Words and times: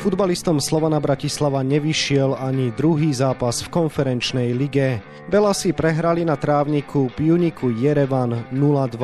Futbalistom 0.00 0.64
Slovana 0.64 0.96
Bratislava 0.96 1.60
nevyšiel 1.60 2.32
ani 2.32 2.72
druhý 2.72 3.12
zápas 3.12 3.60
v 3.60 3.68
konferenčnej 3.68 4.56
lige. 4.56 5.04
Belasi 5.28 5.76
prehrali 5.76 6.24
na 6.24 6.40
trávniku 6.40 7.12
Pioniku 7.12 7.68
Jerevan 7.68 8.48
0-2. 8.48 8.96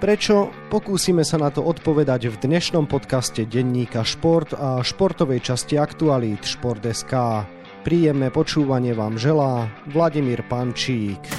Prečo? 0.00 0.48
Pokúsime 0.72 1.20
sa 1.20 1.36
na 1.36 1.52
to 1.52 1.60
odpovedať 1.68 2.32
v 2.32 2.36
dnešnom 2.48 2.88
podcaste 2.88 3.44
denníka 3.44 4.00
Šport 4.00 4.56
a 4.56 4.80
športovej 4.80 5.44
časti 5.44 5.76
aktualít 5.76 6.40
Šport.sk. 6.48 7.44
Príjemné 7.84 8.32
počúvanie 8.32 8.96
vám 8.96 9.20
želá 9.20 9.68
Vladimír 9.92 10.40
Pančík. 10.48 11.37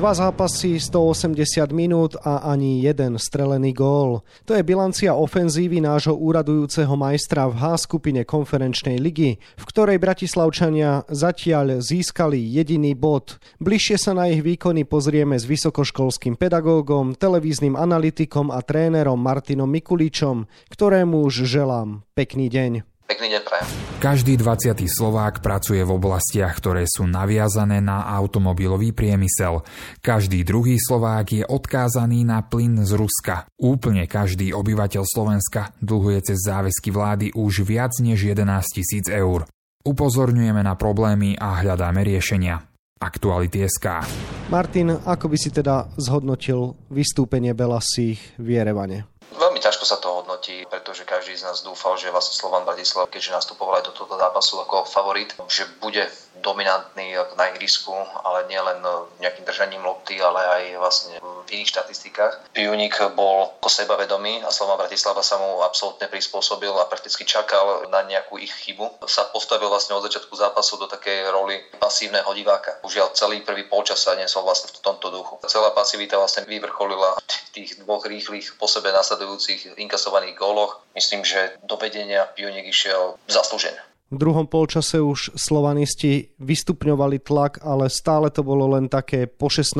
Dva 0.00 0.16
zápasy, 0.16 0.80
180 0.80 1.76
minút 1.76 2.16
a 2.24 2.40
ani 2.48 2.80
jeden 2.80 3.20
strelený 3.20 3.76
gól. 3.76 4.24
To 4.48 4.56
je 4.56 4.64
bilancia 4.64 5.12
ofenzívy 5.12 5.84
nášho 5.84 6.16
úradujúceho 6.16 6.96
majstra 6.96 7.44
v 7.44 7.60
H 7.60 7.84
skupine 7.84 8.24
konferenčnej 8.24 8.96
ligy, 8.96 9.36
v 9.36 9.64
ktorej 9.68 10.00
Bratislavčania 10.00 11.04
zatiaľ 11.04 11.84
získali 11.84 12.40
jediný 12.40 12.96
bod. 12.96 13.36
Bližšie 13.60 14.00
sa 14.00 14.16
na 14.16 14.32
ich 14.32 14.40
výkony 14.40 14.88
pozrieme 14.88 15.36
s 15.36 15.44
vysokoškolským 15.44 16.40
pedagógom, 16.40 17.12
televíznym 17.12 17.76
analytikom 17.76 18.48
a 18.48 18.64
trénerom 18.64 19.20
Martinom 19.20 19.68
Mikuličom, 19.68 20.48
ktorému 20.72 21.28
už 21.28 21.44
želám 21.44 22.08
pekný 22.16 22.48
deň. 22.48 22.88
Pekný 23.10 23.26
deň 23.26 23.42
prajem. 23.42 23.66
Každý 23.98 24.38
20. 24.38 24.86
Slovák 24.86 25.42
pracuje 25.42 25.82
v 25.82 25.98
oblastiach, 25.98 26.54
ktoré 26.54 26.86
sú 26.86 27.10
naviazané 27.10 27.82
na 27.82 28.06
automobilový 28.06 28.94
priemysel. 28.94 29.66
Každý 29.98 30.46
druhý 30.46 30.78
Slovák 30.78 31.26
je 31.26 31.42
odkázaný 31.42 32.22
na 32.22 32.46
plyn 32.46 32.78
z 32.86 32.94
Ruska. 32.94 33.50
Úplne 33.58 34.06
každý 34.06 34.54
obyvateľ 34.54 35.02
Slovenska 35.02 35.74
dlhuje 35.82 36.22
cez 36.22 36.38
záväzky 36.38 36.94
vlády 36.94 37.34
už 37.34 37.66
viac 37.66 37.90
než 37.98 38.30
11 38.30 38.46
tisíc 38.78 39.10
eur. 39.10 39.42
Upozorňujeme 39.82 40.62
na 40.62 40.78
problémy 40.78 41.34
a 41.34 41.66
hľadáme 41.66 42.06
riešenia. 42.06 42.62
Aktuality 43.02 43.66
SK. 43.66 44.06
Martin, 44.54 44.94
ako 44.94 45.26
by 45.26 45.34
si 45.34 45.50
teda 45.50 45.90
zhodnotil 45.98 46.78
vystúpenie 46.94 47.58
Belasích 47.58 48.22
v 48.38 48.54
Jerevane? 48.54 49.10
Veľmi 49.34 49.58
ťažko 49.58 49.82
sa 49.82 49.98
to 49.98 50.19
hodnotí, 50.40 50.64
pretože 50.72 51.04
každý 51.04 51.36
z 51.36 51.44
nás 51.44 51.60
dúfal, 51.60 52.00
že 52.00 52.08
vlastne 52.08 52.40
Slovan 52.40 52.64
Bratislav, 52.64 53.12
keďže 53.12 53.36
nastupoval 53.36 53.84
aj 53.84 53.84
do 53.84 53.92
tohto 53.92 54.16
zápasu 54.16 54.56
ako 54.64 54.88
favorit, 54.88 55.36
že 55.52 55.68
bude 55.84 56.08
dominantný 56.40 57.20
na 57.36 57.52
ihrisku, 57.52 57.92
ale 58.24 58.48
nielen 58.48 58.80
nejakým 59.20 59.44
držaním 59.44 59.84
lopty, 59.84 60.16
ale 60.16 60.40
aj 60.40 60.62
vlastne 60.80 61.14
v 61.20 61.48
iných 61.52 61.68
štatistikách. 61.76 62.56
Pijuník 62.56 62.96
bol 63.12 63.52
ako 63.60 63.68
sebavedomý 63.68 64.40
a 64.40 64.48
Slovan 64.48 64.80
Bratislava 64.80 65.20
sa 65.20 65.36
mu 65.36 65.60
absolútne 65.60 66.08
prispôsobil 66.08 66.72
a 66.72 66.88
prakticky 66.88 67.28
čakal 67.28 67.84
na 67.92 68.00
nejakú 68.08 68.40
ich 68.40 68.52
chybu. 68.64 69.04
Sa 69.04 69.28
postavil 69.28 69.68
vlastne 69.68 69.92
od 69.92 70.06
začiatku 70.08 70.32
zápasu 70.32 70.80
do 70.80 70.88
takej 70.88 71.28
roli 71.28 71.60
pasívneho 71.76 72.32
diváka. 72.32 72.80
Užiaľ 72.80 73.12
celý 73.12 73.44
prvý 73.44 73.68
polčas 73.68 74.00
sa 74.00 74.16
nesol 74.16 74.48
vlastne 74.48 74.72
v 74.72 74.80
tomto 74.80 75.12
duchu. 75.12 75.36
Celá 75.44 75.76
pasivita 75.76 76.16
vlastne 76.16 76.48
vyvrcholila 76.48 77.20
tých 77.50 77.82
dvoch 77.82 78.06
rýchlych 78.06 78.54
po 78.56 78.70
sebe 78.70 78.94
nasledujúcich 78.94 79.74
inkasovaných 79.74 80.29
góloch. 80.36 80.82
Myslím, 80.94 81.24
že 81.24 81.56
do 81.64 81.78
vedenia 81.78 82.26
Pijuník 82.26 82.70
išiel 82.70 83.16
zaslúžene. 83.30 83.80
V 84.10 84.18
druhom 84.18 84.50
polčase 84.50 84.98
už 84.98 85.38
slovanisti 85.38 86.34
vystupňovali 86.42 87.22
tlak, 87.22 87.62
ale 87.62 87.86
stále 87.86 88.26
to 88.34 88.42
bolo 88.42 88.66
len 88.74 88.90
také 88.90 89.30
po 89.30 89.46
16 89.46 89.78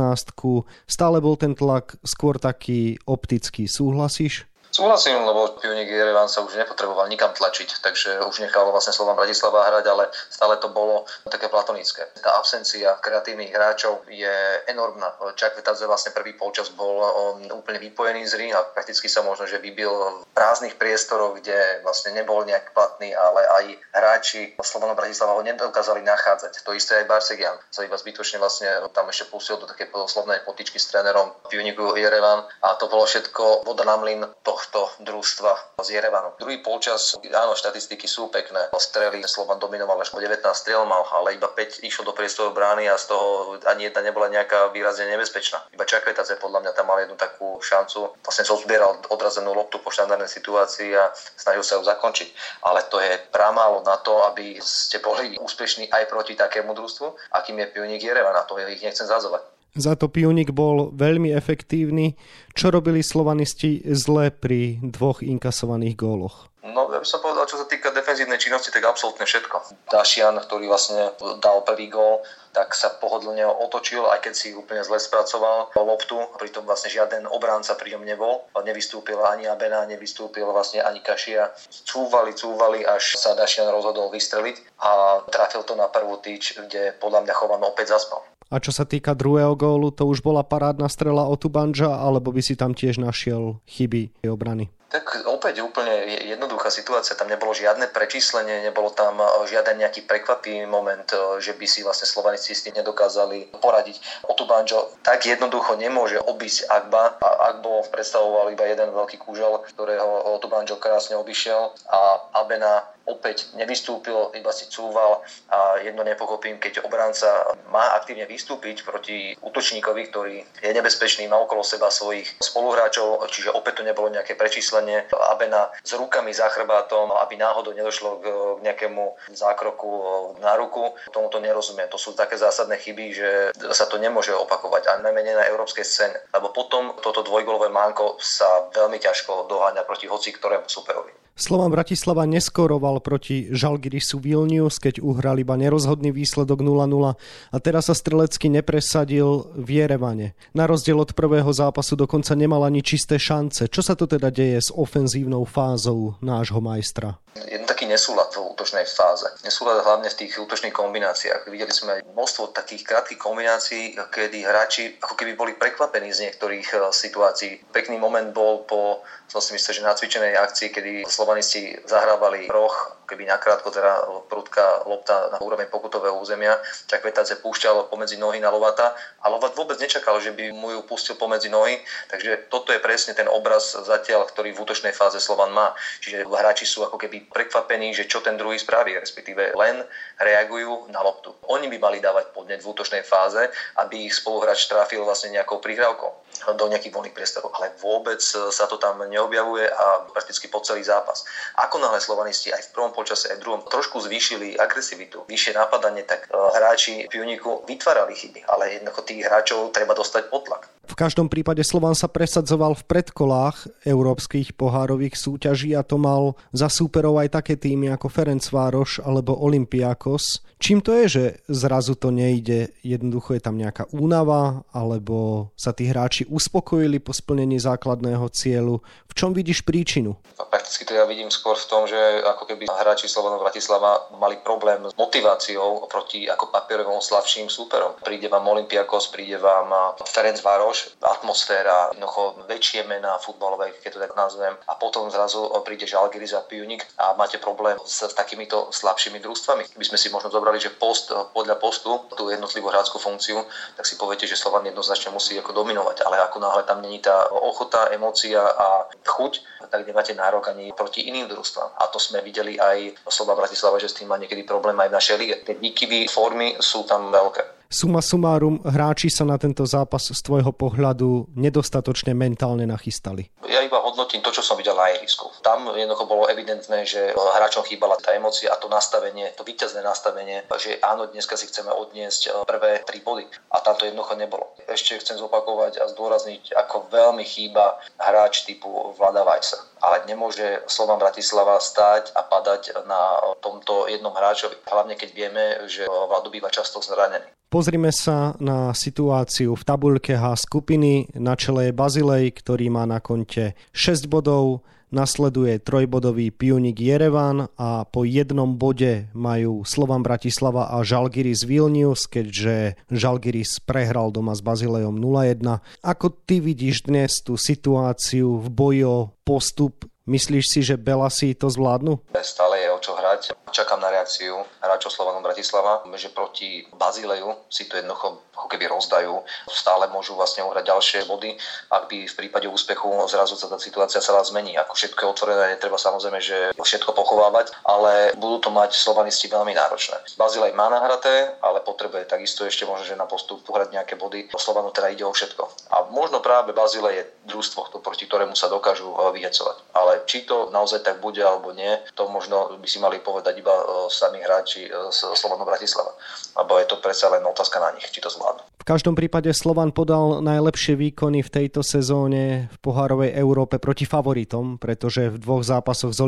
Stále 0.86 1.18
bol 1.18 1.34
ten 1.34 1.58
tlak 1.58 1.98
skôr 2.06 2.38
taký 2.38 2.94
optický. 3.10 3.66
Súhlasíš? 3.66 4.46
Súhlasím, 4.70 5.26
lebo 5.26 5.58
Pionik 5.58 5.90
Jerevan 5.90 6.30
sa 6.30 6.46
už 6.46 6.54
nepotreboval 6.54 7.10
nikam 7.10 7.34
tlačiť, 7.34 7.82
takže 7.82 8.22
už 8.22 8.46
nechal 8.46 8.70
vlastne 8.70 8.94
Slovan 8.94 9.18
Bratislava 9.18 9.66
hrať, 9.66 9.84
ale 9.90 10.06
stále 10.30 10.62
to 10.62 10.70
bolo 10.70 11.10
také 11.26 11.50
platonické. 11.50 12.06
Tá 12.22 12.38
absencia 12.38 12.94
kreatívnych 13.02 13.50
hráčov 13.50 14.06
je 14.06 14.30
enormná. 14.70 15.10
Čak 15.34 15.58
Vetadze 15.58 15.90
vlastne 15.90 16.14
prvý 16.14 16.38
polčas 16.38 16.70
bol 16.70 17.02
úplne 17.50 17.82
vypojený 17.82 18.30
z 18.30 18.32
hry 18.38 18.46
a 18.54 18.62
prakticky 18.62 19.10
sa 19.10 19.26
možno, 19.26 19.50
že 19.50 19.58
vybil 19.58 19.90
v 19.90 20.38
prázdnych 20.38 20.78
priestoroch, 20.78 21.42
kde 21.42 21.82
vlastne 21.82 22.14
nebol 22.14 22.46
nejak 22.46 22.70
platný, 22.70 23.10
ale 23.10 23.42
aj 23.42 23.64
hráči 23.90 24.54
Slovana 24.62 24.94
Bratislava 24.94 25.34
ho 25.34 25.42
nedokázali 25.42 26.06
nachádzať. 26.06 26.62
To 26.62 26.78
isté 26.78 27.02
aj 27.02 27.10
Barsegian 27.10 27.58
sa 27.74 27.82
iba 27.82 27.98
zbytočne 27.98 28.38
vlastne 28.38 28.70
tam 28.94 29.10
ešte 29.10 29.26
pustil 29.34 29.58
do 29.58 29.66
také 29.66 29.90
poslovnej 29.90 30.46
potičky 30.46 30.78
s 30.78 30.94
trénerom 30.94 31.34
Pioniku 31.50 31.98
Jerevan 31.98 32.46
a 32.62 32.78
to 32.78 32.86
bolo 32.86 33.02
všetko 33.02 33.66
voda 33.66 33.82
na 33.82 33.98
mlin 33.98 34.22
to 34.46 34.59
tohto 34.68 35.00
družstva 35.00 35.80
z 35.80 35.96
Jerevanu. 35.96 36.36
Druhý 36.36 36.60
polčas, 36.60 37.16
áno, 37.16 37.56
štatistiky 37.56 38.04
sú 38.04 38.28
pekné. 38.28 38.68
Strely 38.76 39.24
Slovan 39.24 39.56
dominoval 39.56 39.96
až 40.00 40.12
po 40.12 40.20
19 40.20 40.44
strel 40.52 40.84
mal, 40.84 41.06
ale 41.16 41.40
iba 41.40 41.48
5 41.48 41.80
išlo 41.80 42.04
do 42.04 42.12
priestoru 42.12 42.52
brány 42.52 42.90
a 42.92 43.00
z 43.00 43.12
toho 43.12 43.56
ani 43.64 43.88
jedna 43.88 44.04
nebola 44.04 44.28
nejaká 44.28 44.68
výrazne 44.74 45.08
nebezpečná. 45.08 45.64
Iba 45.72 45.88
Čakvetace 45.88 46.36
podľa 46.36 46.64
mňa 46.66 46.72
tam 46.76 46.90
mal 46.92 47.00
jednu 47.00 47.16
takú 47.16 47.56
šancu. 47.62 48.12
Vlastne 48.20 48.44
zozbieral 48.44 49.00
odrazenú 49.08 49.56
loptu 49.56 49.80
po 49.80 49.88
štandardnej 49.88 50.28
situácii 50.28 50.92
a 50.96 51.12
snažil 51.14 51.64
sa 51.64 51.76
ju 51.78 51.82
zakončiť. 51.86 52.28
Ale 52.66 52.84
to 52.88 53.00
je 53.00 53.16
pramálo 53.30 53.80
na 53.86 53.96
to, 54.00 54.20
aby 54.28 54.58
ste 54.60 54.98
boli 55.00 55.38
úspešní 55.40 55.88
aj 55.88 56.08
proti 56.10 56.36
takému 56.36 56.74
družstvu, 56.74 57.36
akým 57.36 57.56
je 57.62 57.70
Pioník 57.70 58.02
Jerevan. 58.02 58.36
A 58.36 58.44
to 58.44 58.58
ich 58.58 58.82
nechcem 58.82 59.06
zazovať. 59.06 59.59
Za 59.78 59.94
to 59.94 60.10
Pionik 60.10 60.50
bol 60.50 60.90
veľmi 60.94 61.30
efektívny. 61.30 62.18
Čo 62.58 62.74
robili 62.74 63.06
slovanisti 63.06 63.86
zle 63.94 64.34
pri 64.34 64.82
dvoch 64.82 65.22
inkasovaných 65.22 65.94
góloch? 65.94 66.50
No, 66.60 66.92
ja 66.92 67.00
by 67.00 67.08
som 67.08 67.24
povedal, 67.24 67.48
čo 67.48 67.56
sa 67.56 67.64
týka 67.64 67.88
defenzívnej 67.88 68.36
činnosti, 68.36 68.68
tak 68.68 68.84
absolútne 68.84 69.24
všetko. 69.24 69.88
Dašian, 69.88 70.36
ktorý 70.36 70.68
vlastne 70.68 71.16
dal 71.40 71.64
prvý 71.64 71.88
gól, 71.88 72.20
tak 72.52 72.76
sa 72.76 72.92
pohodlne 73.00 73.46
otočil, 73.48 74.04
aj 74.10 74.26
keď 74.28 74.34
si 74.36 74.52
úplne 74.52 74.84
zle 74.84 75.00
spracoval 75.00 75.72
loptu. 75.72 76.20
Pritom 76.36 76.68
vlastne 76.68 76.92
žiaden 76.92 77.24
obránca 77.32 77.72
pri 77.80 77.96
ňom 77.96 78.04
nebol. 78.04 78.44
Nevystúpil 78.60 79.16
ani 79.24 79.48
Abena, 79.48 79.88
nevystúpil 79.88 80.44
vlastne 80.52 80.84
ani 80.84 81.00
Kašia. 81.00 81.48
Cúvali, 81.70 82.36
cúvali, 82.36 82.84
až 82.84 83.16
sa 83.16 83.32
Dašian 83.32 83.70
rozhodol 83.72 84.12
vystreliť 84.12 84.82
a 84.84 85.24
trafil 85.32 85.64
to 85.64 85.72
na 85.72 85.88
prvú 85.88 86.20
tyč, 86.20 86.60
kde 86.60 86.92
podľa 87.00 87.24
mňa 87.24 87.34
Chovan 87.34 87.64
opäť 87.64 87.96
zaspal. 87.96 88.20
A 88.50 88.58
čo 88.58 88.74
sa 88.74 88.82
týka 88.82 89.14
druhého 89.14 89.54
gólu, 89.54 89.94
to 89.94 90.10
už 90.10 90.26
bola 90.26 90.42
parádna 90.42 90.90
strela 90.90 91.22
od 91.22 91.38
Tubanža, 91.38 92.02
alebo 92.02 92.34
by 92.34 92.42
si 92.42 92.58
tam 92.58 92.74
tiež 92.74 92.98
našiel 92.98 93.62
chyby 93.70 94.26
obrany? 94.26 94.66
Tak 94.90 95.22
opäť 95.30 95.62
úplne 95.62 96.18
jednoduchá 96.26 96.66
situácia, 96.66 97.14
tam 97.14 97.30
nebolo 97.30 97.54
žiadne 97.54 97.94
prečíslenie, 97.94 98.66
nebolo 98.66 98.90
tam 98.90 99.22
e, 99.22 99.46
žiaden 99.46 99.78
nejaký 99.78 100.02
prekvapivý 100.02 100.66
moment, 100.66 101.06
e, 101.14 101.38
že 101.38 101.54
by 101.54 101.62
si 101.62 101.86
vlastne 101.86 102.10
slovanisti 102.10 102.74
nedokázali 102.74 103.54
poradiť. 103.62 104.26
Otubanjo 104.26 104.98
tak 105.06 105.30
jednoducho 105.30 105.78
nemôže 105.78 106.18
obísť 106.18 106.66
Agba 106.66 107.22
a 107.22 107.54
Agbo 107.54 107.86
predstavoval 107.86 108.50
iba 108.50 108.66
jeden 108.66 108.90
veľký 108.90 109.22
kúžel, 109.22 109.62
ktorého 109.70 110.34
Otubanjo 110.34 110.74
krásne 110.82 111.14
obišiel 111.14 111.70
a 111.86 112.26
Abena 112.42 112.82
opäť 113.10 113.50
nevystúpil, 113.58 114.30
iba 114.38 114.54
si 114.54 114.70
cúval 114.70 115.26
a 115.50 115.82
jedno 115.82 116.06
nepochopím, 116.06 116.62
keď 116.62 116.86
obranca 116.86 117.58
má 117.74 117.98
aktívne 117.98 118.24
vystúpiť 118.30 118.86
proti 118.86 119.34
útočníkovi, 119.42 120.02
ktorý 120.08 120.36
je 120.62 120.70
nebezpečný, 120.70 121.26
má 121.26 121.36
okolo 121.42 121.66
seba 121.66 121.90
svojich 121.90 122.30
spoluhráčov, 122.38 123.26
čiže 123.28 123.50
opäť 123.50 123.82
to 123.82 123.88
nebolo 123.88 124.06
nejaké 124.08 124.38
prečíslenie. 124.38 125.10
Abena 125.10 125.74
s 125.82 125.92
rukami 125.98 126.30
za 126.30 126.46
chrbátom, 126.48 127.10
aby 127.18 127.34
náhodou 127.34 127.74
nedošlo 127.74 128.10
k 128.22 128.24
nejakému 128.62 129.34
zákroku 129.34 129.90
na 130.38 130.54
ruku, 130.54 130.94
tomuto 131.10 131.42
nerozumiem. 131.42 131.90
To 131.90 131.98
sú 131.98 132.14
také 132.14 132.38
zásadné 132.38 132.78
chyby, 132.78 133.06
že 133.10 133.30
sa 133.74 133.90
to 133.90 133.98
nemôže 133.98 134.30
opakovať, 134.30 134.86
a 134.86 135.02
najmenej 135.02 135.34
na 135.34 135.48
európskej 135.50 135.84
scéne. 135.84 136.18
Lebo 136.30 136.54
potom 136.54 136.94
toto 137.00 137.26
dvojgolové 137.26 137.72
manko 137.72 138.20
sa 138.20 138.70
veľmi 138.70 139.00
ťažko 139.00 139.48
doháňa 139.48 139.82
proti 139.88 140.06
hoci 140.06 140.30
ktorému 140.36 140.68
superovi. 140.68 141.10
Slovan 141.40 141.72
Bratislava 141.72 142.28
neskoroval 142.28 143.00
proti 143.00 143.48
Žalgirisu 143.48 144.20
Vilnius, 144.20 144.76
keď 144.76 145.00
uhral 145.00 145.40
iba 145.40 145.56
nerozhodný 145.56 146.12
výsledok 146.12 146.60
0-0 146.60 147.16
a 147.16 147.56
teraz 147.64 147.88
sa 147.88 147.96
strelecky 147.96 148.52
nepresadil 148.52 149.48
v 149.56 149.68
Jerevane. 149.80 150.36
Na 150.52 150.68
rozdiel 150.68 151.00
od 151.00 151.16
prvého 151.16 151.48
zápasu 151.48 151.96
dokonca 151.96 152.36
nemal 152.36 152.60
ani 152.60 152.84
čisté 152.84 153.16
šance. 153.16 153.72
Čo 153.72 153.80
sa 153.80 153.96
to 153.96 154.04
teda 154.04 154.28
deje 154.28 154.60
s 154.60 154.68
ofenzívnou 154.68 155.48
fázou 155.48 156.20
nášho 156.20 156.60
majstra? 156.60 157.16
Jeden 157.48 157.64
taký 157.64 157.86
nesúlad 157.86 158.28
v 158.36 158.52
útočnej 158.52 158.84
fáze. 158.84 159.24
Nesúlad 159.46 159.80
hlavne 159.86 160.10
v 160.12 160.18
tých 160.26 160.36
útočných 160.36 160.74
kombináciách. 160.74 161.48
Videli 161.48 161.72
sme 161.72 162.04
množstvo 162.12 162.52
takých 162.52 162.84
krátkých 162.84 163.22
kombinácií, 163.22 163.96
kedy 163.96 164.44
hráči 164.44 164.98
ako 165.00 165.14
keby 165.16 165.38
boli 165.38 165.52
prekvapení 165.56 166.12
z 166.12 166.28
niektorých 166.28 166.68
eh, 166.74 166.80
situácií. 166.92 167.64
Pekný 167.72 167.96
moment 167.96 168.34
bol 168.34 168.66
po 168.68 169.00
som 169.30 169.38
si 169.38 169.54
myslel, 169.54 169.78
že 169.78 169.86
na 169.86 169.94
cvičenej 169.94 170.34
akcii, 170.34 170.68
kedy 170.74 170.92
Slovan 171.06 171.30
slovanisti 171.30 171.86
zahrávali 171.86 172.50
roh 172.50 173.00
keby 173.10 173.26
nakrátko 173.26 173.74
teda 173.74 174.06
prudká 174.30 174.86
lopta 174.86 175.34
na 175.34 175.42
úroveň 175.42 175.66
pokutového 175.66 176.14
územia, 176.14 176.54
tak 176.86 177.02
Vetace 177.02 177.42
púšťal 177.42 177.90
pomedzi 177.90 178.14
nohy 178.14 178.38
na 178.38 178.54
Lovata 178.54 178.94
a 179.18 179.26
Lovat 179.26 179.58
vôbec 179.58 179.74
nečakal, 179.82 180.22
že 180.22 180.30
by 180.30 180.54
mu 180.54 180.70
ju 180.70 180.80
pustil 180.86 181.18
pomedzi 181.18 181.50
nohy, 181.50 181.82
takže 182.06 182.46
toto 182.46 182.70
je 182.70 182.78
presne 182.78 183.18
ten 183.18 183.26
obraz 183.26 183.74
zatiaľ, 183.74 184.30
ktorý 184.30 184.54
v 184.54 184.62
útočnej 184.62 184.94
fáze 184.94 185.18
Slovan 185.18 185.50
má. 185.50 185.74
Čiže 185.98 186.22
hráči 186.30 186.70
sú 186.70 186.86
ako 186.86 186.94
keby 187.02 187.26
prekvapení, 187.34 187.90
že 187.90 188.06
čo 188.06 188.22
ten 188.22 188.38
druhý 188.38 188.62
spraví, 188.62 188.94
respektíve 188.94 189.58
len 189.58 189.82
reagujú 190.22 190.86
na 190.94 191.02
loptu. 191.02 191.34
Oni 191.50 191.66
by 191.66 191.82
mali 191.82 191.98
dávať 191.98 192.30
podnet 192.30 192.62
v 192.62 192.70
útočnej 192.70 193.02
fáze, 193.02 193.42
aby 193.82 194.06
ich 194.06 194.14
spoluhráč 194.14 194.70
trafil 194.70 195.02
vlastne 195.02 195.34
nejakou 195.34 195.58
prihrávkou 195.58 196.30
do 196.54 196.64
nejakých 196.70 196.94
voľných 196.94 197.16
priestorov, 197.16 197.52
ale 197.58 197.74
vôbec 197.82 198.22
sa 198.22 198.64
to 198.70 198.78
tam 198.78 199.02
neobjavuje 199.20 199.68
a 199.68 200.08
prakticky 200.08 200.48
po 200.48 200.64
celý 200.64 200.80
zápas. 200.80 201.28
Ako 201.60 201.76
náhle 201.76 202.00
Slovanisti 202.00 202.48
aj 202.48 202.72
v 202.72 202.72
prvom 202.72 202.92
počase 202.96 203.28
aj 203.28 203.36
v 203.36 203.44
druhom 203.44 203.62
trošku 203.68 204.00
zvýšili 204.00 204.56
agresivitu, 204.56 205.28
vyššie 205.28 205.60
napadanie, 205.60 206.08
tak 206.08 206.24
e, 206.24 206.32
hráči 206.32 207.04
Pioniku 207.12 207.68
vytvárali 207.68 208.16
chyby, 208.16 208.48
ale 208.48 208.80
jednoducho 208.80 209.04
tých 209.04 209.28
hráčov 209.28 209.76
treba 209.76 209.92
dostať 209.92 210.32
pod 210.32 210.48
tlak. 210.48 210.72
V 210.90 210.98
každom 210.98 211.30
prípade 211.30 211.62
Slovan 211.62 211.94
sa 211.94 212.10
presadzoval 212.10 212.74
v 212.74 212.82
predkolách 212.82 213.86
európskych 213.86 214.58
pohárových 214.58 215.14
súťaží 215.14 215.70
a 215.78 215.86
to 215.86 216.02
mal 216.02 216.34
za 216.50 216.66
súperov 216.66 217.22
aj 217.22 217.38
také 217.38 217.54
týmy 217.54 217.94
ako 217.94 218.10
Ferencvároš 218.10 218.98
alebo 219.06 219.38
Olympiakos. 219.38 220.42
Čím 220.58 220.82
to 220.82 220.92
je, 220.92 221.04
že 221.06 221.24
zrazu 221.46 221.94
to 221.94 222.10
nejde? 222.10 222.74
Jednoducho 222.82 223.38
je 223.38 223.40
tam 223.40 223.54
nejaká 223.56 223.86
únava 223.94 224.66
alebo 224.74 225.48
sa 225.54 225.70
tí 225.70 225.86
hráči 225.86 226.26
uspokojili 226.26 226.98
po 226.98 227.14
splnení 227.14 227.62
základného 227.62 228.26
cieľu? 228.34 228.82
V 229.10 229.12
čom 229.18 229.34
vidíš 229.34 229.66
príčinu? 229.66 230.14
Prakticky 230.38 230.86
to 230.86 230.94
ja 230.94 231.04
vidím 231.04 231.28
skôr 231.34 231.58
v 231.58 231.66
tom, 231.66 231.82
že 231.84 231.98
ako 232.24 232.46
keby 232.46 232.70
hráči 232.70 233.10
Slovana 233.10 233.42
Bratislava 233.42 234.06
mali 234.16 234.38
problém 234.38 234.86
s 234.86 234.94
motiváciou 234.94 235.90
proti 235.90 236.30
ako 236.30 236.48
papierovom 236.54 237.02
slabším 237.02 237.50
súperom. 237.50 237.98
Príde 238.00 238.30
vám 238.30 238.46
Olympiakos, 238.46 239.10
príde 239.10 239.36
vám 239.36 239.98
Ferenc 240.06 240.38
Vároš, 240.40 240.94
atmosféra, 241.02 241.90
jednoducho 241.92 242.46
väčšie 242.46 242.86
mená 242.86 243.18
futbalové, 243.18 243.74
keď 243.82 243.90
to 243.98 244.02
tak 244.02 244.14
nazvem, 244.14 244.54
a 244.70 244.72
potom 244.78 245.10
zrazu 245.10 245.42
príde 245.66 245.90
Žalgiris 245.90 246.32
a 246.38 246.46
Pionik 246.46 246.86
a 246.96 247.12
máte 247.18 247.36
problém 247.42 247.76
s, 247.82 248.06
s 248.06 248.14
takýmito 248.14 248.70
slabšími 248.70 249.18
družstvami. 249.18 249.74
My 249.74 249.84
sme 249.84 249.98
si 249.98 250.08
možno 250.08 250.30
zobrali, 250.30 250.62
že 250.62 250.70
post, 250.70 251.10
podľa 251.34 251.58
postu, 251.58 251.98
tú 252.14 252.30
jednotlivú 252.30 252.70
hráckú 252.70 253.02
funkciu, 253.02 253.42
tak 253.74 253.84
si 253.84 253.98
poviete, 253.98 254.30
že 254.30 254.38
Slovan 254.38 254.64
jednoznačne 254.64 255.10
musí 255.10 255.34
ako 255.34 255.50
dominovať. 255.50 256.06
Ale 256.06 256.22
ako 256.30 256.38
náhle 256.38 256.62
tam 256.62 256.78
není 256.78 257.02
tá 257.02 257.26
ochota, 257.34 257.90
emócia 257.90 258.38
a 258.38 258.86
chuť, 259.04 259.32
tak 259.70 259.86
nemáte 259.86 260.16
nárok 260.16 260.50
ani 260.50 260.72
proti 260.72 261.06
iným 261.06 261.30
družstvám. 261.30 261.78
A 261.78 261.86
to 261.92 262.00
sme 262.00 262.24
videli 262.24 262.58
aj 262.58 262.98
Slova 263.06 263.36
Bratislava, 263.38 263.78
že 263.78 263.88
s 263.88 263.96
tým 264.00 264.08
má 264.10 264.16
niekedy 264.18 264.42
problém 264.42 264.74
aj 264.80 264.88
v 264.88 264.96
našej 264.96 265.16
lige. 265.20 265.34
Tie 265.46 265.54
výkyvy 265.54 266.10
formy 266.10 266.56
sú 266.58 266.88
tam 266.88 267.12
veľké. 267.12 267.59
Suma 267.70 268.02
sumárum, 268.02 268.58
hráči 268.66 269.06
sa 269.14 269.22
na 269.22 269.38
tento 269.38 269.62
zápas 269.62 270.10
z 270.10 270.18
tvojho 270.26 270.50
pohľadu 270.50 271.30
nedostatočne 271.38 272.18
mentálne 272.18 272.66
nachystali. 272.66 273.30
Ja 273.46 273.62
iba 273.62 273.78
hodnotím 273.78 274.26
to, 274.26 274.34
čo 274.34 274.42
som 274.42 274.58
videl 274.58 274.74
na 274.74 274.90
ihrisku. 274.90 275.30
Tam 275.38 275.70
jednoducho 275.70 276.10
bolo 276.10 276.26
evidentné, 276.26 276.82
že 276.82 277.14
hráčom 277.14 277.62
chýbala 277.62 277.94
tá 278.02 278.10
emócia 278.10 278.50
a 278.50 278.58
to 278.58 278.66
nastavenie, 278.66 279.30
to 279.38 279.46
víťazné 279.46 279.86
nastavenie, 279.86 280.42
že 280.58 280.82
áno, 280.82 281.06
dneska 281.14 281.38
si 281.38 281.46
chceme 281.46 281.70
odniesť 281.70 282.22
eh, 282.26 282.32
prvé 282.42 282.82
tri 282.82 283.06
body. 283.06 283.30
A 283.54 283.62
tam 283.62 283.78
to 283.78 283.86
jednoducho 283.86 284.18
nebolo. 284.18 284.50
Ešte 284.66 284.98
chcem 284.98 285.22
zopakovať 285.22 285.78
a 285.78 285.86
zdôrazniť, 285.94 286.50
ako 286.58 286.90
veľmi 286.90 287.22
chýba 287.22 287.78
hráč 288.02 288.50
typu 288.50 288.90
Vlada 288.98 289.22
Vajsa. 289.22 289.69
Ale 289.80 290.04
nemôže 290.04 290.60
Slovan 290.68 291.00
Bratislava 291.00 291.56
stáť 291.56 292.12
a 292.12 292.20
padať 292.20 292.84
na 292.84 293.16
tomto 293.40 293.88
jednom 293.88 294.12
hráčovi. 294.12 294.60
Hlavne 294.68 294.94
keď 294.94 295.08
vieme, 295.16 295.44
že 295.66 295.88
Vlado 295.88 296.28
býva 296.28 296.52
často 296.52 296.84
zranený. 296.84 297.24
Pozrime 297.50 297.90
sa 297.90 298.38
na 298.38 298.70
situáciu 298.70 299.58
v 299.58 299.66
tabuľke 299.66 300.14
H 300.14 300.46
skupiny. 300.46 301.10
Na 301.18 301.34
čele 301.34 301.68
je 301.68 301.74
Bazilej, 301.74 302.30
ktorý 302.38 302.70
má 302.70 302.86
na 302.86 303.02
konte 303.02 303.58
6 303.74 304.06
bodov. 304.06 304.62
Nasleduje 304.90 305.62
trojbodový 305.62 306.34
Pionik 306.34 306.82
Jerevan 306.82 307.46
a 307.54 307.86
po 307.86 308.02
jednom 308.02 308.58
bode 308.58 309.06
majú 309.14 309.62
Slovan 309.62 310.02
Bratislava 310.02 310.66
a 310.66 310.82
Žalgiris 310.82 311.46
Vilnius, 311.46 312.10
keďže 312.10 312.74
Žalgiris 312.90 313.62
prehral 313.62 314.10
doma 314.10 314.34
s 314.34 314.42
Bazilejom 314.42 314.98
0-1. 314.98 315.62
Ako 315.86 316.10
ty 316.26 316.42
vidíš 316.42 316.90
dnes 316.90 317.22
tú 317.22 317.38
situáciu 317.38 318.42
v 318.42 318.46
boji 318.50 318.82
o 318.82 319.14
postup 319.22 319.89
Myslíš 320.10 320.44
si, 320.50 320.58
že 320.66 320.74
Belasi 320.74 321.38
to 321.38 321.46
zvládnu? 321.46 322.02
Stále 322.18 322.66
je 322.66 322.68
o 322.74 322.82
čo 322.82 322.98
hrať. 322.98 323.30
Čakám 323.54 323.78
na 323.78 323.94
reakciu 323.94 324.42
hráčov 324.58 324.90
Slovanu 324.90 325.22
Bratislava, 325.22 325.86
že 325.94 326.10
proti 326.10 326.66
Bazileju 326.74 327.46
si 327.46 327.70
to 327.70 327.78
jednoducho 327.78 328.18
ako 328.34 328.46
keby 328.50 328.66
rozdajú. 328.66 329.22
Stále 329.46 329.86
môžu 329.94 330.18
vlastne 330.18 330.42
uhrať 330.42 330.66
ďalšie 330.66 330.98
body, 331.06 331.38
ak 331.70 331.86
by 331.86 332.10
v 332.10 332.18
prípade 332.18 332.50
úspechu 332.50 332.90
zrazu 333.06 333.38
sa 333.38 333.46
tá 333.46 333.62
situácia 333.62 334.02
celá 334.02 334.26
zmení. 334.26 334.58
Ako 334.58 334.74
všetko 334.74 334.98
je 334.98 335.12
otvorené, 335.14 335.54
netreba 335.54 335.78
samozrejme, 335.78 336.18
že 336.18 336.50
všetko 336.58 336.90
pochovávať, 336.90 337.54
ale 337.62 338.10
budú 338.18 338.42
to 338.42 338.50
mať 338.50 338.74
slovanisti 338.74 339.30
veľmi 339.30 339.54
náročné. 339.54 339.94
Bazilej 340.18 340.56
má 340.58 340.66
nahraté, 340.72 341.38
ale 341.38 341.62
potrebuje 341.62 342.10
takisto 342.10 342.42
ešte 342.42 342.66
možno, 342.66 342.82
že 342.88 342.98
na 342.98 343.06
postup 343.06 343.46
uhrať 343.46 343.76
nejaké 343.76 343.94
body. 343.94 344.32
Slovanu 344.34 344.74
teda 344.74 344.90
ide 344.90 345.06
o 345.06 345.14
všetko. 345.14 345.70
A 345.70 345.86
možno 345.94 346.18
práve 346.24 346.50
Bazilej 346.56 346.94
je 346.96 347.04
družstvo, 347.30 347.78
proti 347.84 348.08
ktorému 348.08 348.34
sa 348.34 348.48
dokážu 348.48 348.88
vyhecovať. 348.88 349.56
Ale 349.76 349.99
či 350.04 350.28
to 350.28 350.52
naozaj 350.52 350.84
tak 350.84 351.00
bude 351.00 351.20
alebo 351.20 351.52
nie, 351.56 351.78
to 351.96 352.08
možno 352.08 352.56
by 352.60 352.68
si 352.68 352.78
mali 352.78 353.00
povedať 353.00 353.40
iba 353.40 353.52
e, 353.52 353.64
sami 353.88 354.20
hráči 354.20 354.68
z 354.68 355.00
e, 355.04 355.16
Slovanu 355.16 355.48
Bratislava. 355.48 355.96
Lebo 356.36 356.60
je 356.60 356.66
to 356.68 356.76
predsa 356.78 357.10
len 357.10 357.24
otázka 357.26 357.58
na 357.58 357.72
nich, 357.74 357.88
či 357.88 357.98
to 357.98 358.12
zvládnu. 358.12 358.46
V 358.60 358.68
každom 358.68 358.92
prípade 358.92 359.32
Slovan 359.32 359.72
podal 359.72 360.20
najlepšie 360.20 360.76
výkony 360.76 361.24
v 361.24 361.32
tejto 361.32 361.64
sezóne 361.64 362.52
v 362.52 362.56
pohárovej 362.60 363.16
Európe 363.16 363.56
proti 363.56 363.88
favoritom, 363.88 364.60
pretože 364.60 365.08
v 365.08 365.16
dvoch 365.16 365.40
zápasoch 365.40 365.96
z 365.96 366.00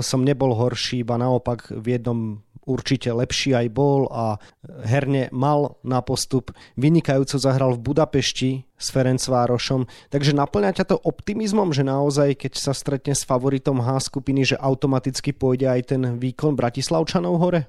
som 0.00 0.24
nebol 0.24 0.56
horší, 0.56 1.04
iba 1.04 1.20
naopak 1.20 1.68
v 1.68 2.00
jednom 2.00 2.40
určite 2.68 3.08
lepší 3.08 3.56
aj 3.56 3.66
bol 3.72 4.04
a 4.12 4.36
herne 4.84 5.32
mal 5.32 5.80
na 5.80 6.04
postup. 6.04 6.52
Vynikajúco 6.76 7.40
zahral 7.40 7.72
v 7.74 7.84
Budapešti 7.88 8.50
s 8.76 8.86
Ferencvárošom. 8.92 9.88
Takže 10.12 10.36
naplňa 10.36 10.76
ťa 10.76 10.84
to 10.92 10.96
optimizmom, 11.00 11.72
že 11.72 11.82
naozaj, 11.82 12.36
keď 12.46 12.52
sa 12.60 12.76
stretne 12.76 13.16
s 13.16 13.24
favoritom 13.24 13.80
H 13.80 14.12
skupiny, 14.12 14.54
že 14.54 14.60
automaticky 14.60 15.32
pôjde 15.34 15.66
aj 15.66 15.96
ten 15.96 16.02
výkon 16.20 16.54
Bratislavčanov 16.54 17.40
hore? 17.40 17.66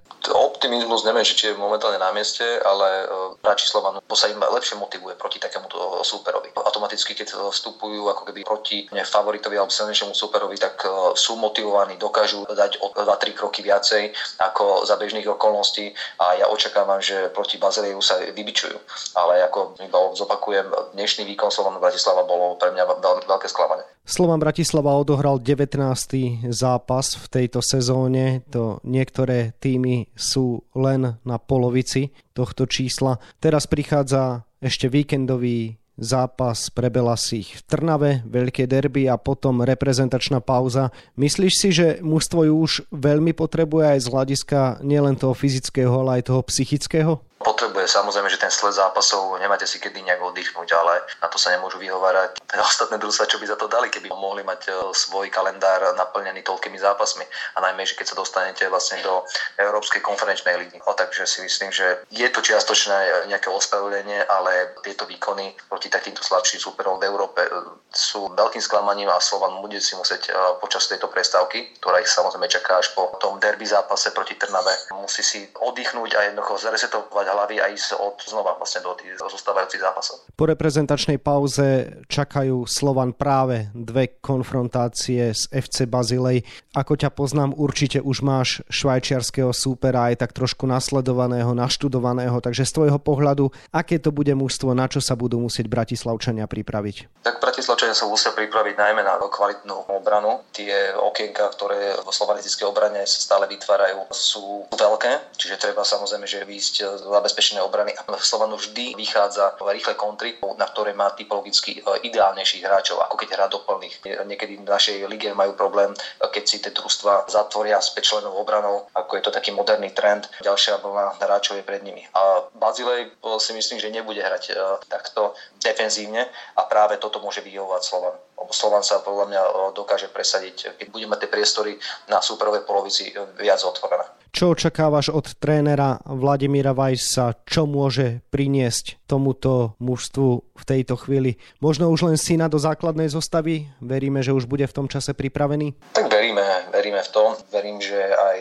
Optimizmus 0.60 1.08
neviem, 1.08 1.24
či 1.24 1.48
je 1.48 1.56
momentálne 1.56 1.96
na 1.96 2.12
mieste, 2.12 2.44
ale 2.44 3.08
hráči 3.40 3.64
Slovanu 3.64 4.04
sa 4.12 4.28
im 4.28 4.44
lepšie 4.44 4.76
motivuje 4.76 5.16
proti 5.16 5.40
takémuto 5.40 6.04
súperovi. 6.04 6.52
Automaticky, 6.52 7.16
keď 7.16 7.48
vstupujú 7.48 8.12
ako 8.12 8.28
keby 8.28 8.44
proti 8.44 8.84
favoritovi 8.92 9.56
alebo 9.56 9.72
silnejšiemu 9.72 10.12
súperovi, 10.12 10.60
tak 10.60 10.84
e, 10.84 11.16
sú 11.16 11.40
motivovaní, 11.40 11.96
dokážu 11.96 12.44
dať 12.44 12.84
o 12.84 12.92
2-3 12.92 13.40
kroky 13.40 13.64
viacej 13.64 14.12
ako 14.44 14.84
za 14.84 15.00
bežných 15.00 15.32
okolností 15.32 15.96
a 16.20 16.36
ja 16.36 16.52
očakávam, 16.52 17.00
že 17.00 17.32
proti 17.32 17.56
Bazileu 17.56 18.04
sa 18.04 18.20
vybičujú. 18.20 18.76
Ale 19.16 19.40
ako 19.48 19.80
iba 19.80 20.00
zopakujem, 20.12 20.68
dnešný 20.92 21.24
výkon 21.24 21.56
Slovanu 21.56 21.80
Bratislava 21.80 22.28
bolo 22.28 22.60
pre 22.60 22.76
mňa 22.76 22.84
veľké 23.24 23.48
sklamanie. 23.48 23.88
Slovan 24.10 24.42
Bratislava 24.42 24.98
odohral 24.98 25.38
19. 25.38 26.50
zápas 26.50 27.14
v 27.14 27.26
tejto 27.30 27.62
sezóne. 27.62 28.42
To 28.50 28.82
niektoré 28.82 29.54
týmy 29.62 30.10
sú 30.18 30.66
len 30.74 31.22
na 31.22 31.38
polovici 31.38 32.10
tohto 32.34 32.66
čísla. 32.66 33.22
Teraz 33.38 33.70
prichádza 33.70 34.50
ešte 34.66 34.90
víkendový 34.90 35.78
zápas 35.94 36.74
pre 36.74 36.90
Belasích 36.90 37.62
v 37.62 37.66
Trnave, 37.70 38.12
veľké 38.26 38.66
derby 38.66 39.06
a 39.06 39.22
potom 39.22 39.62
reprezentačná 39.62 40.42
pauza. 40.42 40.90
Myslíš 41.14 41.54
si, 41.54 41.70
že 41.70 41.88
mužstvo 42.02 42.50
ju 42.50 42.54
už 42.66 42.90
veľmi 42.90 43.38
potrebuje 43.38 43.94
aj 43.94 44.00
z 44.02 44.08
hľadiska 44.10 44.60
nielen 44.82 45.22
toho 45.22 45.38
fyzického, 45.38 45.94
ale 46.02 46.18
aj 46.18 46.34
toho 46.34 46.42
psychického? 46.50 47.29
Potrebuje. 47.50 47.90
Samozrejme, 47.90 48.30
že 48.30 48.38
ten 48.38 48.54
sled 48.54 48.78
zápasov 48.78 49.42
nemáte 49.42 49.66
si 49.66 49.82
kedy 49.82 50.06
nejak 50.06 50.22
oddychnúť, 50.22 50.70
ale 50.78 51.02
na 51.18 51.28
to 51.34 51.42
sa 51.42 51.50
nemôžu 51.50 51.82
vyhovárať 51.82 52.38
ostatné 52.70 53.02
družstva, 53.02 53.26
čo 53.26 53.42
by 53.42 53.46
za 53.50 53.58
to 53.58 53.66
dali, 53.66 53.90
keby 53.90 54.14
mohli 54.14 54.46
mať 54.46 54.70
e, 54.70 54.72
svoj 54.94 55.34
kalendár 55.34 55.82
naplnený 55.98 56.46
toľkými 56.46 56.78
zápasmi. 56.78 57.26
A 57.58 57.66
najmä, 57.66 57.82
že 57.90 57.98
keď 57.98 58.14
sa 58.14 58.20
dostanete 58.22 58.70
vlastne 58.70 59.02
do 59.02 59.26
Európskej 59.58 60.06
konferenčnej 60.06 60.62
ligy. 60.62 60.78
O, 60.86 60.94
takže 60.94 61.26
si 61.26 61.42
myslím, 61.42 61.74
že 61.74 62.06
je 62.14 62.28
to 62.30 62.46
čiastočné 62.46 63.26
nejaké 63.26 63.50
ospravedlenie, 63.50 64.30
ale 64.30 64.78
tieto 64.86 65.10
výkony 65.10 65.58
proti 65.66 65.90
takýmto 65.90 66.22
slabším 66.22 66.62
súperom 66.62 67.02
v 67.02 67.10
Európe 67.10 67.42
e, 67.42 67.50
sú 67.90 68.30
veľkým 68.30 68.62
sklamaním 68.62 69.10
a 69.10 69.18
Slovan 69.18 69.58
bude 69.66 69.82
si 69.82 69.98
musieť 69.98 70.30
e, 70.30 70.32
počas 70.62 70.86
tejto 70.86 71.10
prestávky, 71.10 71.82
ktorá 71.82 71.98
ich 71.98 72.12
samozrejme 72.12 72.46
čaká 72.46 72.78
až 72.78 72.94
po 72.94 73.18
tom 73.18 73.42
derby 73.42 73.66
zápase 73.66 74.14
proti 74.14 74.38
Trnave, 74.38 74.94
musí 74.94 75.26
si 75.26 75.50
oddychnúť 75.58 76.12
a 76.14 76.20
jednoducho 76.30 76.70
zaresetovať 76.70 77.26
hlavy 77.40 77.64
a 77.64 77.72
ísť 77.72 77.96
od 77.96 78.20
znova 78.20 78.60
vlastne 78.60 78.84
do 78.84 78.92
tých 79.00 79.16
zostávajúcich 79.16 79.80
zápasov. 79.80 80.28
Po 80.36 80.44
reprezentačnej 80.44 81.24
pauze 81.24 82.04
čakajú 82.12 82.68
Slovan 82.68 83.16
práve 83.16 83.72
dve 83.72 84.20
konfrontácie 84.20 85.32
s 85.32 85.48
FC 85.48 85.88
Bazilej. 85.88 86.44
Ako 86.76 87.00
ťa 87.00 87.16
poznám, 87.16 87.56
určite 87.56 88.04
už 88.04 88.20
máš 88.20 88.60
švajčiarského 88.68 89.56
súpera 89.56 90.12
aj 90.12 90.28
tak 90.28 90.32
trošku 90.36 90.68
nasledovaného, 90.68 91.56
naštudovaného, 91.56 92.44
takže 92.44 92.68
z 92.68 92.76
tvojho 92.76 93.00
pohľadu, 93.00 93.48
aké 93.72 94.04
to 94.04 94.12
bude 94.12 94.32
mužstvo, 94.36 94.76
na 94.76 94.92
čo 94.92 95.00
sa 95.00 95.16
budú 95.16 95.40
musieť 95.40 95.72
Bratislavčania 95.72 96.44
pripraviť? 96.44 97.24
Tak 97.24 97.40
Bratislavčania 97.40 97.96
sa 97.96 98.08
musia 98.08 98.36
pripraviť 98.36 98.76
najmä 98.76 99.02
na 99.04 99.16
kvalitnú 99.20 99.96
obranu. 99.96 100.44
Tie 100.52 100.74
okienka, 100.98 101.48
ktoré 101.56 101.96
vo 102.04 102.12
slovanistickej 102.12 102.66
obrane 102.68 103.06
sa 103.08 103.20
stále 103.22 103.46
vytvárajú, 103.48 104.10
sú 104.12 104.66
veľké, 104.74 105.38
čiže 105.38 105.62
treba 105.62 105.86
samozrejme, 105.86 106.26
že 106.26 106.48
výjsť 106.48 107.06
zabezpečenej 107.20 107.64
obrany. 107.64 107.92
Slovanu 108.24 108.56
vždy 108.56 108.96
vychádza 108.96 109.60
rýchle 109.60 109.94
kontry, 110.00 110.40
na 110.56 110.66
ktoré 110.66 110.96
má 110.96 111.12
typologicky 111.12 111.80
e, 111.80 112.08
ideálnejších 112.08 112.64
hráčov, 112.64 113.04
ako 113.04 113.16
keď 113.20 113.28
hrá 113.36 113.46
doplných. 113.52 114.24
Niekedy 114.26 114.64
v 114.64 114.66
našej 114.66 114.98
lige 115.12 115.36
majú 115.36 115.54
problém, 115.54 115.92
keď 116.20 116.44
si 116.48 116.64
tie 116.64 116.72
družstva 116.72 117.28
zatvoria 117.28 117.84
s 117.84 117.92
členov 118.00 118.40
obranou, 118.40 118.88
ako 118.96 119.20
je 119.20 119.24
to 119.28 119.32
taký 119.36 119.52
moderný 119.52 119.92
trend. 119.92 120.32
Ďalšia 120.40 120.80
vlna 120.80 121.20
hráčov 121.20 121.60
je 121.60 121.68
pred 121.68 121.84
nimi. 121.84 122.08
A 122.16 122.48
Bazilej 122.56 123.08
e, 123.08 123.10
si 123.44 123.52
myslím, 123.52 123.78
že 123.84 123.92
nebude 123.92 124.24
hrať 124.24 124.44
e, 124.50 124.54
takto 124.88 125.36
defenzívne 125.60 126.26
a 126.56 126.62
práve 126.64 126.96
toto 126.98 127.20
môže 127.20 127.44
vyhovovať 127.44 127.82
Slovan. 127.84 128.16
Slovan 128.50 128.82
sa 128.82 129.04
podľa 129.06 129.26
mňa 129.30 129.42
dokáže 129.78 130.10
presadiť, 130.10 130.80
keď 130.82 130.88
budeme 130.90 131.14
tie 131.22 131.30
priestory 131.30 131.78
na 132.10 132.18
súperovej 132.18 132.66
polovici 132.66 133.14
viac 133.38 133.62
otvorené. 133.62 134.10
Čo 134.30 134.54
očakávaš 134.54 135.10
od 135.10 135.26
trénera 135.42 135.98
Vladimíra 136.06 136.74
Vajsa? 136.74 137.34
Čo 137.50 137.66
môže 137.66 138.22
priniesť 138.30 139.02
tomuto 139.10 139.74
mužstvu 139.82 140.30
v 140.54 140.64
tejto 140.66 141.02
chvíli? 141.02 141.42
Možno 141.62 141.90
už 141.90 142.10
len 142.10 142.18
syna 142.18 142.46
do 142.46 142.62
základnej 142.62 143.10
zostavy? 143.10 143.70
Veríme, 143.82 144.22
že 144.22 144.34
už 144.34 144.46
bude 144.46 144.70
v 144.70 144.76
tom 144.76 144.86
čase 144.86 145.18
pripravený? 145.18 145.98
Tak 145.98 146.14
veríme, 146.14 146.46
veríme 146.70 147.02
v 147.02 147.10
tom. 147.10 147.34
Verím, 147.50 147.82
že 147.82 147.98
aj 147.98 148.38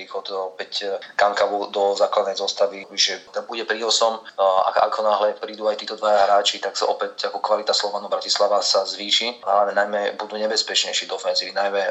príchod 0.00 0.24
opäť 0.56 0.96
Kankavu 1.12 1.68
do 1.68 1.92
základnej 1.92 2.40
zostavy, 2.40 2.88
že 2.96 3.20
bude 3.44 3.68
prínosom. 3.68 4.16
A 4.40 4.88
ako 4.88 5.04
náhle 5.04 5.36
prídu 5.36 5.68
aj 5.68 5.76
títo 5.76 6.00
dvaja 6.00 6.24
hráči, 6.24 6.56
tak 6.56 6.72
sa 6.72 6.88
opäť 6.88 7.28
ako 7.28 7.44
kvalita 7.44 7.76
Slovanu 7.76 8.08
Bratislava 8.08 8.64
sa 8.64 8.88
zvýši. 8.88 9.44
Ale 9.44 9.76
najmä 9.76 10.16
budú 10.16 10.40
nebezpečnejší 10.40 11.04
do 11.04 11.20
ofenzívy, 11.20 11.52
najmä 11.52 11.82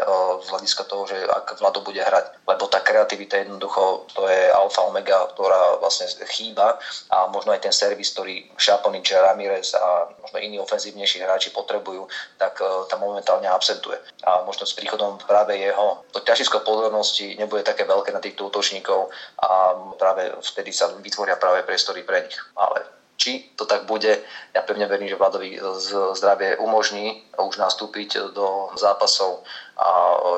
z 0.42 0.48
hľadiska 0.50 0.90
toho, 0.90 1.06
že 1.06 1.22
ak 1.22 1.62
Vlado 1.62 1.86
bude 1.86 2.02
hrať. 2.02 2.50
Lebo 2.50 2.66
tá 2.66 2.82
kreativita 2.82 3.46
jednoducho 3.46 4.10
to 4.18 4.26
je 4.26 4.50
alfa 4.50 4.82
omega, 4.90 5.30
ktorá 5.38 5.78
vlastne 5.78 6.10
chýba 6.34 6.80
a 7.14 7.28
možno 7.30 7.52
aj 7.52 7.62
ten 7.62 7.74
servis, 7.76 8.10
ktorý 8.16 8.50
Šaponič, 8.56 9.12
Ramirez 9.14 9.76
a 9.76 10.10
možno 10.24 10.40
iní 10.40 10.58
ofenzívnejší 10.58 11.22
hráči 11.22 11.54
potrebujú, 11.54 12.08
tak 12.40 12.58
tam 12.90 13.06
momentálne 13.06 13.46
absentuje. 13.52 14.00
A 14.24 14.42
možno 14.48 14.64
s 14.66 14.74
príchodom 14.74 15.20
práve 15.20 15.60
jeho 15.60 16.02
to 16.16 16.24
ťažisko 16.24 16.64
pozornosti 16.64 17.36
nebude 17.36 17.68
také 17.68 17.84
veľké 17.84 17.99
na 18.08 18.24
týchto 18.24 18.48
útočníkov 18.48 19.12
a 19.44 19.76
práve 20.00 20.32
vtedy 20.40 20.72
sa 20.72 20.88
vytvoria 20.96 21.36
práve 21.36 21.68
priestory 21.68 22.08
pre 22.08 22.24
nich. 22.24 22.40
Ale 22.56 22.88
či 23.20 23.52
to 23.60 23.68
tak 23.68 23.84
bude, 23.84 24.24
ja 24.56 24.62
pevne 24.64 24.88
verím, 24.88 25.12
že 25.12 25.20
Vladovi 25.20 25.60
zdravie 26.16 26.56
umožní 26.56 27.28
už 27.36 27.60
nastúpiť 27.60 28.32
do 28.32 28.72
zápasov 28.80 29.44
a 29.76 29.88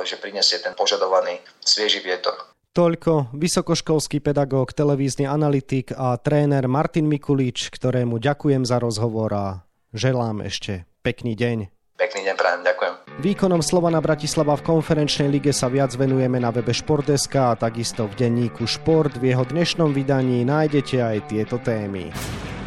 že 0.01 0.17
prinesie 0.17 0.57
ten 0.57 0.73
požadovaný 0.73 1.37
svieži 1.61 2.01
vietor. 2.01 2.33
Toľko 2.71 3.35
vysokoškolský 3.35 4.23
pedagóg, 4.23 4.71
televízny 4.73 5.27
analytik 5.27 5.91
a 5.91 6.15
tréner 6.17 6.65
Martin 6.71 7.05
Mikulič, 7.05 7.69
ktorému 7.69 8.17
ďakujem 8.17 8.63
za 8.63 8.79
rozhovor 8.79 9.29
a 9.35 9.45
želám 9.91 10.41
ešte 10.41 10.87
pekný 11.03 11.35
deň. 11.35 11.69
Pekný 11.99 12.31
deň 12.31 12.35
prajem, 12.39 12.63
ďakujem. 12.65 12.93
Výkonom 13.19 13.59
Slovana 13.59 13.99
Bratislava 13.99 14.55
v 14.55 14.71
konferenčnej 14.71 15.27
lige 15.27 15.51
sa 15.51 15.67
viac 15.67 15.91
venujeme 15.99 16.39
na 16.39 16.47
webe 16.47 16.71
Športeska 16.71 17.51
a 17.51 17.59
takisto 17.59 18.07
v 18.07 18.15
denníku 18.15 18.63
Šport. 18.63 19.19
V 19.19 19.35
jeho 19.35 19.43
dnešnom 19.43 19.91
vydaní 19.91 20.47
nájdete 20.47 21.03
aj 21.03 21.17
tieto 21.27 21.59
témy. 21.59 22.07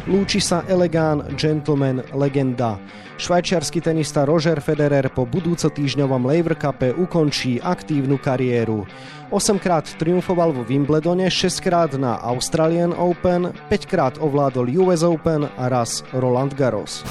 Lúči 0.05 0.37
sa 0.37 0.61
elegán, 0.69 1.25
gentleman, 1.33 2.05
legenda. 2.13 2.77
Švajčiarsky 3.17 3.81
tenista 3.81 4.21
Roger 4.21 4.61
Federer 4.61 5.09
po 5.09 5.25
budúco 5.25 5.65
týždňovom 5.65 6.29
Laver 6.29 6.53
Cupe 6.53 6.93
ukončí 6.93 7.57
aktívnu 7.57 8.21
kariéru. 8.21 8.85
8 9.33 9.57
krát 9.57 9.89
triumfoval 9.97 10.53
vo 10.53 10.61
Wimbledone, 10.61 11.25
6 11.25 11.57
krát 11.57 11.97
na 11.97 12.21
Australian 12.21 12.93
Open, 12.93 13.49
5 13.73 13.89
krát 13.89 14.13
ovládol 14.21 14.69
US 14.85 15.01
Open 15.01 15.49
a 15.57 15.73
raz 15.73 16.05
Roland 16.13 16.53
Garros. 16.53 17.01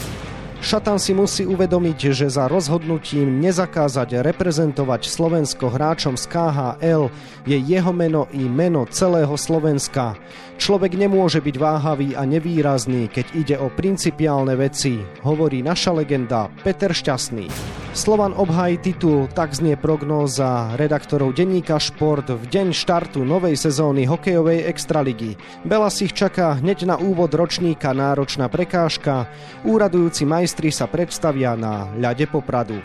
Šatan 0.64 0.96
si 0.96 1.12
musí 1.12 1.44
uvedomiť, 1.44 2.16
že 2.16 2.32
za 2.32 2.48
rozhodnutím 2.48 3.36
nezakázať 3.36 4.24
reprezentovať 4.24 5.04
Slovensko 5.04 5.68
hráčom 5.68 6.16
z 6.16 6.24
KHL 6.24 7.12
je 7.44 7.60
jeho 7.60 7.92
meno 7.92 8.24
i 8.32 8.48
meno 8.48 8.88
celého 8.88 9.36
Slovenska. 9.36 10.16
Človek 10.56 10.96
nemôže 10.96 11.44
byť 11.44 11.56
váhavý 11.60 12.16
a 12.16 12.24
nevýrazný, 12.24 13.12
keď 13.12 13.26
ide 13.36 13.56
o 13.60 13.68
principiálne 13.68 14.56
veci, 14.56 15.04
hovorí 15.20 15.60
naša 15.60 16.00
legenda 16.00 16.48
Peter 16.64 16.96
Šťastný. 16.96 17.83
Slovan 17.94 18.34
obhájí 18.36 18.78
titul, 18.78 19.30
tak 19.30 19.54
znie 19.54 19.78
prognóza 19.78 20.74
redaktorov 20.74 21.30
denníka 21.30 21.78
Šport 21.78 22.26
v 22.26 22.42
deň 22.42 22.74
štartu 22.74 23.22
novej 23.22 23.54
sezóny 23.54 24.02
hokejovej 24.02 24.66
extraligy. 24.66 25.38
Bela 25.62 25.86
si 25.94 26.10
ich 26.10 26.14
čaká 26.18 26.58
hneď 26.58 26.90
na 26.90 26.98
úvod 26.98 27.30
ročníka 27.30 27.94
náročná 27.94 28.50
prekážka. 28.50 29.30
Úradujúci 29.62 30.26
majstri 30.26 30.74
sa 30.74 30.90
predstavia 30.90 31.54
na 31.54 31.86
ľade 31.94 32.26
Popradu. 32.26 32.82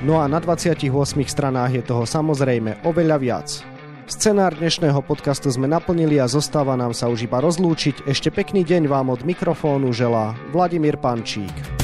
No 0.00 0.16
a 0.16 0.24
na 0.24 0.40
28 0.40 0.80
stranách 1.28 1.72
je 1.76 1.82
toho 1.84 2.08
samozrejme 2.08 2.88
oveľa 2.88 3.16
viac. 3.20 3.48
Scenár 4.08 4.56
dnešného 4.56 5.04
podcastu 5.04 5.52
sme 5.52 5.68
naplnili 5.68 6.16
a 6.16 6.24
zostáva 6.24 6.72
nám 6.72 6.96
sa 6.96 7.12
už 7.12 7.28
iba 7.28 7.44
rozlúčiť. 7.44 8.08
Ešte 8.08 8.32
pekný 8.32 8.64
deň 8.64 8.88
vám 8.88 9.12
od 9.12 9.28
mikrofónu 9.28 9.92
želá 9.92 10.32
Vladimír 10.48 10.96
Pančík. 10.96 11.77